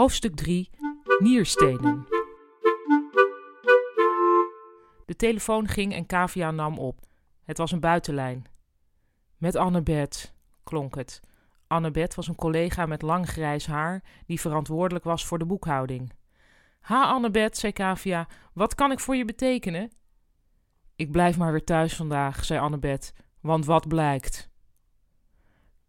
[0.00, 0.70] Hoofdstuk 3
[1.18, 2.06] Nierstenen.
[5.06, 6.98] De telefoon ging en Kavia nam op.
[7.44, 8.44] Het was een buitenlijn.
[9.36, 10.34] Met Annabeth,
[10.64, 11.20] klonk het.
[11.66, 16.12] Annabeth was een collega met lang grijs haar die verantwoordelijk was voor de boekhouding.
[16.80, 19.92] Ha, Annabeth, zei Kavia, wat kan ik voor je betekenen?
[20.96, 24.49] Ik blijf maar weer thuis vandaag, zei Annabeth, want wat blijkt?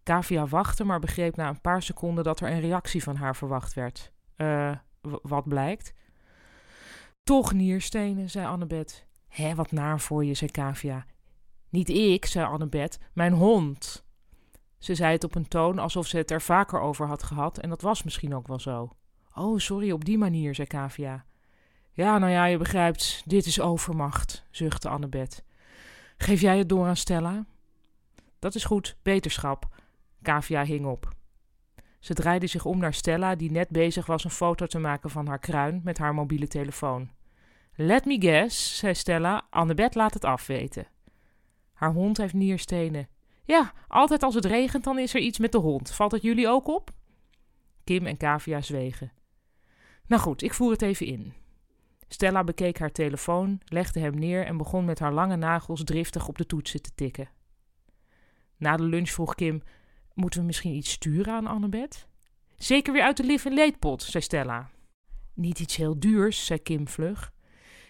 [0.04, 3.74] Kavia wachtte, maar begreep na een paar seconden dat er een reactie van haar verwacht
[3.74, 4.12] werd.
[4.36, 4.72] Eh,
[5.22, 5.94] wat blijkt?
[7.24, 9.06] Toch nierstenen, zei Annabeth.
[9.28, 11.06] Hé, wat naar voor je, zei Kavia.
[11.70, 14.06] Niet ik, zei Annabeth, mijn hond.
[14.78, 17.70] Ze zei het op een toon alsof ze het er vaker over had gehad, en
[17.70, 18.96] dat was misschien ook wel zo.
[19.36, 21.26] Oh, sorry, op die manier, zei Kavia.
[21.92, 25.44] Ja, nou ja, je begrijpt, dit is overmacht, zuchtte Annabeth.
[26.18, 27.46] Geef jij het door aan Stella?
[28.40, 29.70] Dat is goed, beterschap.
[30.22, 31.14] Kavia hing op.
[32.00, 35.28] Ze draaide zich om naar Stella, die net bezig was een foto te maken van
[35.28, 37.12] haar kruin met haar mobiele telefoon.
[37.76, 40.88] Let me guess, zei Stella, Annabeth laat het afweten.
[41.74, 43.08] Haar hond heeft nierstenen.
[43.44, 45.92] Ja, altijd als het regent, dan is er iets met de hond.
[45.92, 46.92] Valt het jullie ook op?
[47.84, 49.12] Kim en Kavia zwegen.
[50.08, 51.34] Nou goed, ik voer het even in.
[52.08, 56.38] Stella bekeek haar telefoon, legde hem neer en begon met haar lange nagels driftig op
[56.38, 57.30] de toetsen te tikken.
[58.58, 59.62] Na de lunch vroeg Kim:
[60.14, 62.08] Moeten we misschien iets sturen aan Annabeth?
[62.58, 64.70] Zeker weer uit de lief- en leedpot, zei Stella.
[65.34, 67.32] Niet iets heel duurs, zei Kim vlug.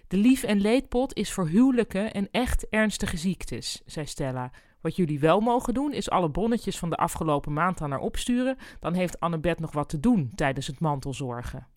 [0.08, 4.52] De lief- en leedpot is voor huwelijken en echt ernstige ziektes, zei Stella.
[4.82, 8.58] Wat jullie wel mogen doen, is alle bonnetjes van de afgelopen maand aan haar opsturen.
[8.80, 11.68] Dan heeft Annabeth nog wat te doen tijdens het mantelzorgen.